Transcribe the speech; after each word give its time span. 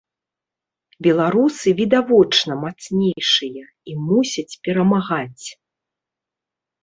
Беларусы, 1.07 1.67
відавочна, 1.79 2.53
мацнейшыя, 2.63 3.63
і 3.91 3.97
мусяць 4.07 4.59
перамагаць. 4.69 5.47